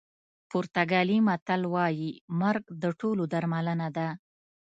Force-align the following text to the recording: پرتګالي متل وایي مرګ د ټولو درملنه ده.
پرتګالي 0.49 1.17
متل 1.27 1.61
وایي 1.73 2.11
مرګ 2.41 2.63
د 2.81 2.83
ټولو 2.99 3.23
درملنه 3.33 3.87
ده. 3.97 4.07